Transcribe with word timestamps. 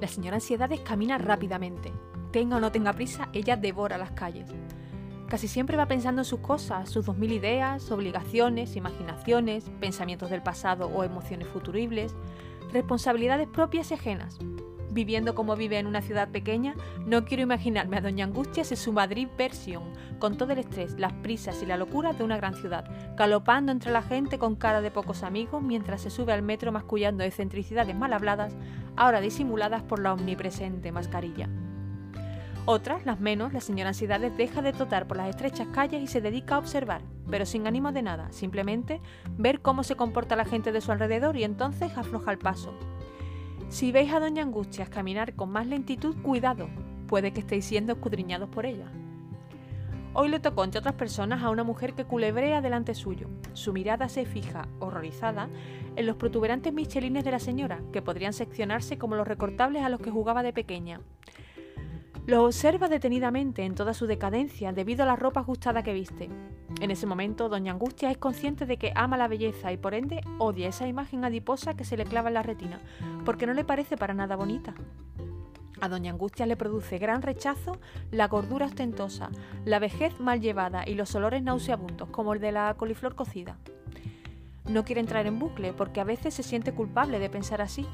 La 0.00 0.06
señora 0.06 0.36
Ansiedades 0.36 0.80
camina 0.80 1.18
rápidamente. 1.18 1.92
Tenga 2.30 2.56
o 2.56 2.60
no 2.60 2.70
tenga 2.70 2.92
prisa, 2.92 3.28
ella 3.32 3.56
devora 3.56 3.98
las 3.98 4.12
calles. 4.12 4.48
Casi 5.28 5.48
siempre 5.48 5.76
va 5.76 5.86
pensando 5.86 6.22
en 6.22 6.24
sus 6.24 6.40
cosas, 6.40 6.88
sus 6.88 7.04
dos 7.04 7.18
mil 7.18 7.32
ideas, 7.32 7.90
obligaciones, 7.90 8.76
imaginaciones, 8.76 9.70
pensamientos 9.80 10.30
del 10.30 10.42
pasado 10.42 10.86
o 10.86 11.04
emociones 11.04 11.48
futuribles, 11.48 12.14
responsabilidades 12.72 13.48
propias 13.48 13.90
y 13.90 13.94
ajenas. 13.94 14.38
Viviendo 14.98 15.36
como 15.36 15.54
vive 15.54 15.78
en 15.78 15.86
una 15.86 16.02
ciudad 16.02 16.28
pequeña, 16.28 16.74
no 17.06 17.24
quiero 17.24 17.44
imaginarme 17.44 17.98
a 17.98 18.00
Doña 18.00 18.24
Angustias 18.24 18.72
en 18.72 18.76
su 18.76 18.92
Madrid 18.92 19.28
versión, 19.38 19.84
con 20.18 20.36
todo 20.36 20.54
el 20.54 20.58
estrés, 20.58 20.98
las 20.98 21.12
prisas 21.12 21.62
y 21.62 21.66
la 21.66 21.76
locura 21.76 22.14
de 22.14 22.24
una 22.24 22.36
gran 22.36 22.56
ciudad, 22.56 22.84
galopando 23.14 23.70
entre 23.70 23.92
la 23.92 24.02
gente 24.02 24.40
con 24.40 24.56
cara 24.56 24.80
de 24.80 24.90
pocos 24.90 25.22
amigos 25.22 25.62
mientras 25.62 26.00
se 26.00 26.10
sube 26.10 26.32
al 26.32 26.42
metro 26.42 26.72
mascullando 26.72 27.22
excentricidades 27.22 27.94
mal 27.94 28.12
habladas, 28.12 28.56
ahora 28.96 29.20
disimuladas 29.20 29.84
por 29.84 30.00
la 30.00 30.14
omnipresente 30.14 30.90
mascarilla. 30.90 31.48
Otras, 32.64 33.06
las 33.06 33.20
menos, 33.20 33.52
la 33.52 33.60
señora 33.60 33.90
Ansiedades 33.90 34.36
deja 34.36 34.62
de 34.62 34.72
trotar 34.72 35.06
por 35.06 35.16
las 35.16 35.28
estrechas 35.28 35.68
calles 35.68 36.02
y 36.02 36.08
se 36.08 36.20
dedica 36.20 36.56
a 36.56 36.58
observar, 36.58 37.02
pero 37.30 37.46
sin 37.46 37.68
ánimo 37.68 37.92
de 37.92 38.02
nada, 38.02 38.32
simplemente 38.32 39.00
ver 39.36 39.60
cómo 39.60 39.84
se 39.84 39.94
comporta 39.94 40.34
la 40.34 40.44
gente 40.44 40.72
de 40.72 40.80
su 40.80 40.90
alrededor 40.90 41.36
y 41.36 41.44
entonces 41.44 41.96
afloja 41.96 42.32
el 42.32 42.38
paso. 42.38 42.74
Si 43.68 43.92
veis 43.92 44.10
a 44.14 44.18
Doña 44.18 44.42
Angustias 44.42 44.88
caminar 44.88 45.34
con 45.34 45.50
más 45.50 45.66
lentitud, 45.66 46.16
cuidado, 46.22 46.70
puede 47.06 47.32
que 47.32 47.40
estéis 47.40 47.66
siendo 47.66 47.92
escudriñados 47.92 48.48
por 48.48 48.64
ella. 48.64 48.86
Hoy 50.14 50.30
le 50.30 50.40
tocó, 50.40 50.64
entre 50.64 50.78
otras 50.78 50.94
personas, 50.94 51.42
a 51.42 51.50
una 51.50 51.64
mujer 51.64 51.92
que 51.92 52.06
culebrea 52.06 52.62
delante 52.62 52.94
suyo. 52.94 53.28
Su 53.52 53.74
mirada 53.74 54.08
se 54.08 54.24
fija, 54.24 54.66
horrorizada, 54.80 55.50
en 55.96 56.06
los 56.06 56.16
protuberantes 56.16 56.72
michelines 56.72 57.24
de 57.24 57.30
la 57.30 57.38
señora, 57.38 57.82
que 57.92 58.00
podrían 58.00 58.32
seccionarse 58.32 58.96
como 58.96 59.16
los 59.16 59.28
recortables 59.28 59.82
a 59.82 59.90
los 59.90 60.00
que 60.00 60.10
jugaba 60.10 60.42
de 60.42 60.54
pequeña. 60.54 61.02
Lo 62.28 62.44
observa 62.44 62.88
detenidamente 62.88 63.64
en 63.64 63.74
toda 63.74 63.94
su 63.94 64.06
decadencia 64.06 64.74
debido 64.74 65.02
a 65.02 65.06
la 65.06 65.16
ropa 65.16 65.40
ajustada 65.40 65.82
que 65.82 65.94
viste. 65.94 66.28
En 66.78 66.90
ese 66.90 67.06
momento, 67.06 67.48
Doña 67.48 67.72
Angustia 67.72 68.10
es 68.10 68.18
consciente 68.18 68.66
de 68.66 68.76
que 68.76 68.92
ama 68.94 69.16
la 69.16 69.28
belleza 69.28 69.72
y 69.72 69.78
por 69.78 69.94
ende 69.94 70.20
odia 70.36 70.68
esa 70.68 70.86
imagen 70.86 71.24
adiposa 71.24 71.74
que 71.74 71.86
se 71.86 71.96
le 71.96 72.04
clava 72.04 72.28
en 72.28 72.34
la 72.34 72.42
retina, 72.42 72.82
porque 73.24 73.46
no 73.46 73.54
le 73.54 73.64
parece 73.64 73.96
para 73.96 74.12
nada 74.12 74.36
bonita. 74.36 74.74
A 75.80 75.88
Doña 75.88 76.12
Angustia 76.12 76.44
le 76.44 76.58
produce 76.58 76.98
gran 76.98 77.22
rechazo 77.22 77.78
la 78.10 78.28
gordura 78.28 78.66
ostentosa, 78.66 79.30
la 79.64 79.78
vejez 79.78 80.20
mal 80.20 80.42
llevada 80.42 80.86
y 80.86 80.96
los 80.96 81.14
olores 81.14 81.42
nauseabundos, 81.42 82.10
como 82.10 82.34
el 82.34 82.40
de 82.40 82.52
la 82.52 82.74
coliflor 82.74 83.14
cocida. 83.14 83.56
No 84.68 84.84
quiere 84.84 85.00
entrar 85.00 85.26
en 85.26 85.38
bucle 85.38 85.72
porque 85.72 86.02
a 86.02 86.04
veces 86.04 86.34
se 86.34 86.42
siente 86.42 86.74
culpable 86.74 87.20
de 87.20 87.30
pensar 87.30 87.62
así, 87.62 87.86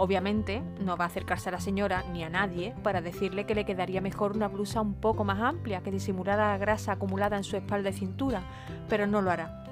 Obviamente 0.00 0.62
no 0.80 0.96
va 0.96 1.04
a 1.04 1.08
acercarse 1.08 1.48
a 1.48 1.52
la 1.52 1.60
señora 1.60 2.04
ni 2.12 2.22
a 2.22 2.30
nadie 2.30 2.72
para 2.84 3.02
decirle 3.02 3.46
que 3.46 3.56
le 3.56 3.64
quedaría 3.64 4.00
mejor 4.00 4.36
una 4.36 4.46
blusa 4.46 4.80
un 4.80 4.94
poco 4.94 5.24
más 5.24 5.40
amplia 5.40 5.82
que 5.82 5.90
disimulara 5.90 6.52
la 6.52 6.58
grasa 6.58 6.92
acumulada 6.92 7.36
en 7.36 7.42
su 7.42 7.56
espalda 7.56 7.90
y 7.90 7.94
cintura, 7.94 8.42
pero 8.88 9.08
no 9.08 9.20
lo 9.20 9.32
hará. 9.32 9.64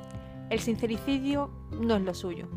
El 0.51 0.59
sincericidio 0.59 1.51
no 1.81 1.95
es 1.95 2.03
lo 2.03 2.13
suyo. 2.13 2.49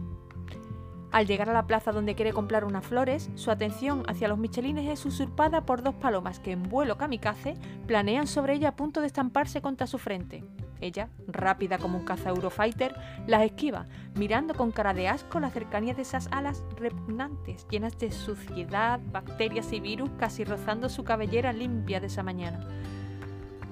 Al 1.12 1.28
llegar 1.28 1.47
a 1.50 1.53
la 1.53 1.67
plaza 1.67 1.92
donde 1.92 2.16
quiere 2.16 2.34
comprar 2.34 2.66
unas 2.66 2.86
flores, 2.86 3.30
su 3.36 3.52
atención 3.52 4.03
hacia 4.08 4.28
los 4.28 4.40
michelines 4.40 4.90
es 4.90 5.06
usurpada 5.06 5.62
por 5.62 5.84
dos 5.84 5.94
palomas 5.94 6.40
que 6.40 6.52
en 6.52 6.64
vuelo 6.64 6.97
kamikaze 6.97 7.56
planean 7.86 8.25
sobre 8.25 8.53
ella 8.53 8.70
a 8.70 8.75
punto 8.75 9.00
de 9.00 9.08
estamparse 9.08 9.62
contra 9.62 9.86
su 9.86 10.00
frente. 10.00 10.44
Ella, 10.81 11.09
rápida 11.27 11.77
como 11.77 11.97
un 11.97 12.05
caza 12.05 12.30
Eurofighter, 12.30 12.95
las 13.27 13.44
esquiva, 13.44 13.88
mirando 14.16 14.53
con 14.53 14.72
cara 14.72 14.94
de 14.94 15.09
asco 15.09 15.39
la 15.39 15.49
cercanía 15.49 15.94
de 15.94 16.03
esas 16.03 16.27
alas 16.31 16.63
repugnantes, 16.77 17.67
llenas 17.69 17.97
de 17.97 18.11
suciedad, 18.11 19.00
bacterias 19.11 19.73
y 19.73 19.79
virus, 19.79 20.09
casi 20.17 20.45
rozando 20.45 20.88
su 20.88 21.03
cabellera 21.03 21.51
limpia 21.51 22.00
de 22.00 22.07
esa 22.07 22.23
mañana. 22.23 22.59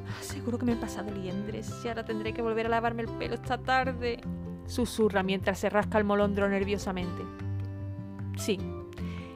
Ah, 0.08 0.22
seguro 0.22 0.58
que 0.58 0.66
me 0.66 0.74
he 0.74 0.78
pasado 0.78 1.12
liendres 1.12 1.72
y 1.84 1.88
ahora 1.88 2.06
tendré 2.06 2.34
que 2.34 2.42
volver 2.42 2.66
a 2.66 2.70
lavarme 2.70 3.04
el 3.04 3.10
pelo 3.10 3.36
esta 3.36 3.58
tarde. 3.58 4.22
Susurra 4.66 5.24
mientras 5.24 5.60
se 5.60 5.70
rasca 5.70 5.98
el 5.98 6.04
molondro 6.04 6.50
nerviosamente. 6.50 7.24
Sí, 8.38 8.60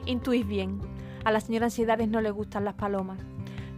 intuís 0.04 0.46
bien. 0.46 0.80
A 1.24 1.30
la 1.30 1.40
señora 1.40 1.66
Ansiedades 1.66 2.08
no 2.08 2.20
le 2.20 2.30
gustan 2.30 2.64
las 2.64 2.74
palomas. 2.74 3.18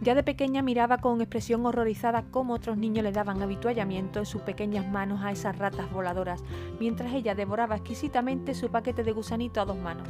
Ya 0.05 0.15
de 0.15 0.23
pequeña 0.23 0.61
miraba 0.61 0.99
con 0.99 1.23
expresión 1.23 1.65
horrorizada 1.65 2.27
cómo 2.31 2.53
otros 2.53 2.77
niños 2.77 3.03
le 3.05 3.11
daban 3.11 3.41
habituallamiento 3.41 4.19
en 4.19 4.27
sus 4.27 4.43
pequeñas 4.43 4.87
manos 4.87 5.25
a 5.25 5.33
esas 5.33 5.57
ratas 5.57 5.91
voladoras, 5.91 6.45
mientras 6.79 7.15
ella 7.15 7.35
devoraba 7.35 7.77
exquisitamente 7.77 8.55
su 8.55 8.71
paquete 8.71 9.03
de 9.03 9.13
gusanito 9.13 9.63
a 9.63 9.65
dos 9.65 9.79
manos. 9.79 10.07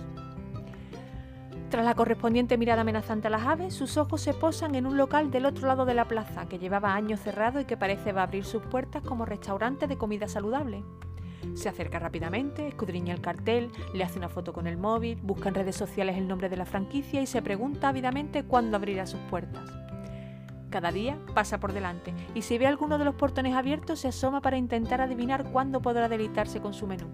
Tras 1.71 1.84
la 1.84 1.94
correspondiente 1.94 2.59
mirada 2.59 2.81
amenazante 2.81 3.28
a 3.28 3.31
las 3.31 3.47
aves, 3.47 3.72
sus 3.72 3.97
ojos 3.97 4.21
se 4.21 4.34
posan 4.34 4.75
en 4.75 4.87
un 4.87 4.97
local 4.97 5.31
del 5.31 5.47
otro 5.47 5.69
lado 5.69 5.84
de 5.84 5.94
la 5.94 6.09
plaza, 6.09 6.49
que 6.49 6.59
llevaba 6.59 6.93
años 6.93 7.21
cerrado 7.21 7.60
y 7.60 7.65
que 7.65 7.77
parece 7.77 8.10
va 8.10 8.22
a 8.22 8.25
abrir 8.25 8.44
sus 8.44 8.62
puertas 8.62 9.04
como 9.04 9.25
restaurante 9.25 9.87
de 9.87 9.97
comida 9.97 10.27
saludable. 10.27 10.83
Se 11.54 11.69
acerca 11.69 12.00
rápidamente, 12.00 12.66
escudriña 12.66 13.15
el 13.15 13.21
cartel, 13.21 13.71
le 13.93 14.03
hace 14.03 14.19
una 14.19 14.28
foto 14.28 14.53
con 14.53 14.66
el 14.66 14.77
móvil, 14.77 15.21
busca 15.22 15.50
en 15.50 15.54
redes 15.54 15.77
sociales 15.77 16.16
el 16.16 16.27
nombre 16.27 16.49
de 16.49 16.56
la 16.56 16.65
franquicia 16.65 17.22
y 17.22 17.28
se 17.28 17.43
pregunta 17.43 17.91
ávidamente 17.91 18.43
cuándo 18.43 18.77
abrirá 18.77 19.06
sus 19.06 19.21
puertas. 19.31 19.74
Cada 20.75 20.91
día 20.91 21.17
pasa 21.35 21.61
por 21.61 21.73
delante 21.73 22.12
y 22.35 22.43
si 22.43 22.59
ve 22.59 22.67
alguno 22.67 22.99
de 22.99 23.05
los 23.05 23.15
portones 23.15 23.55
abiertos 23.55 24.01
se 24.01 24.09
asoma 24.09 24.41
para 24.41 24.57
intentar 24.57 25.01
adivinar 25.01 25.53
cuándo 25.53 25.81
podrá 25.81 26.09
deleitarse 26.09 26.61
con 26.61 26.75
su 26.75 26.89
menú. 26.89 27.07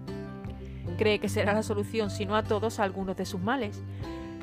Cree 0.97 1.19
que 1.19 1.29
será 1.29 1.53
la 1.53 1.61
solución, 1.61 2.09
si 2.09 2.25
no 2.25 2.35
a 2.35 2.41
todos, 2.41 2.79
a 2.79 2.83
algunos 2.83 3.15
de 3.17 3.25
sus 3.27 3.39
males. 3.39 3.83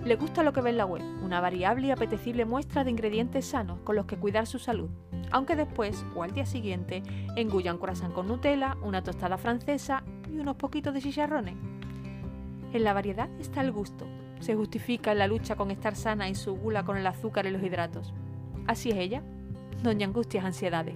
Le 0.05 0.15
gusta 0.15 0.45
lo 0.45 0.53
que 0.53 0.61
ve 0.61 0.71
en 0.71 0.77
la 0.77 0.87
web, 0.87 1.03
una 1.21 1.41
variable 1.41 1.89
y 1.89 1.91
apetecible 1.91 2.45
muestra 2.45 2.85
de 2.85 2.93
ingredientes 2.93 3.45
sanos 3.45 3.81
con 3.81 3.97
los 3.97 4.07
que 4.07 4.17
cuidar 4.17 4.47
su 4.47 4.61
salud, 4.61 4.89
aunque 5.33 5.57
después 5.57 6.07
o 6.15 6.23
al 6.23 6.31
día 6.31 6.47
siguiente 6.47 7.03
engullan 7.35 7.75
un 7.75 7.81
corazón 7.81 8.13
con 8.13 8.29
Nutella, 8.29 8.77
una 8.83 9.03
tostada 9.03 9.37
francesa 9.37 10.05
y 10.33 10.39
unos 10.39 10.55
poquitos 10.55 10.95
de 10.95 11.03
chicharrones. 11.03 11.57
En 12.73 12.85
la 12.85 12.93
variedad 12.93 13.29
está 13.41 13.63
el 13.63 13.73
gusto. 13.73 14.07
Se 14.39 14.55
justifica 14.55 15.11
en 15.11 15.19
la 15.19 15.27
lucha 15.27 15.57
con 15.57 15.73
estar 15.73 15.97
sana 15.97 16.29
y 16.29 16.37
su 16.37 16.55
gula 16.55 16.85
con 16.85 16.97
el 16.97 17.07
azúcar 17.09 17.47
y 17.47 17.51
los 17.51 17.65
hidratos. 17.65 18.15
Así 18.69 18.91
es 18.91 18.99
ella, 18.99 19.23
doña 19.83 20.07
Angustias 20.07 20.45
Ansiedades. 20.45 20.95